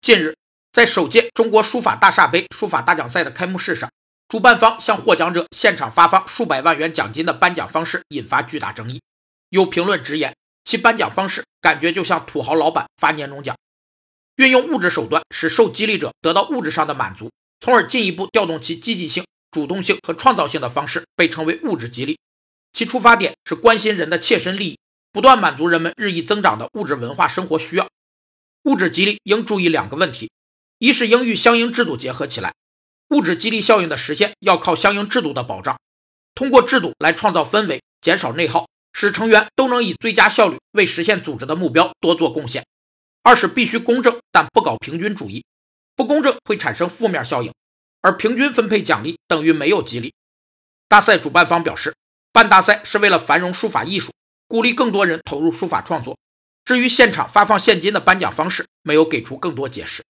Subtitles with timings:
[0.00, 0.36] 近日，
[0.72, 3.90] 在首届中国书法大厦杯书法大奖赛的开幕式上，
[4.28, 9.02] 主办方向获奖者现场发放数百万元奖金的颁奖方式引发巨大争议。
[9.50, 10.34] 有评论直言，
[10.64, 13.56] 其颁奖方式感觉就像土豪老板发年终奖，
[14.36, 17.30] 运用物质手段使受激励者得到物质上的满足，
[17.60, 22.18] 从而进一步调动其积极性、主动性和创造性的方式被称为物质激励。
[22.72, 24.78] 其出发点是关心人的切身利益，
[25.12, 27.86] 不断满足人们日益增长的物质文化生活需要。
[28.64, 30.30] 物质激励应注意两个问题：
[30.78, 32.54] 一是应与相应制度结合起来，
[33.08, 35.78] 物质激励效应的实现要靠相应制度的保障，
[36.34, 42.62] 通过制度来创造氛围，减少内耗，使成员都能以最佳效率为实现组织的目标多做贡献；
[43.22, 45.44] 二是必须公正，但不搞平均主义，
[45.96, 47.52] 不公正会产生负面效应，
[48.02, 50.12] 而平均分配奖励等于没有激励。
[50.88, 51.94] 大赛主办方表示，
[52.32, 54.12] 办大赛是为了繁荣书法艺术，
[54.46, 56.18] 鼓励更多人投入书法创作。
[56.68, 60.02] 至于现场发放现金的颁奖方式，没有给出更多解释。